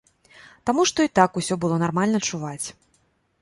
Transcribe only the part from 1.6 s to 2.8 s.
было нармальна чуваць.